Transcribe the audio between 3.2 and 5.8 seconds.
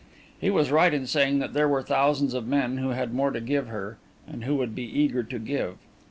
to give her, and who would be eager to give.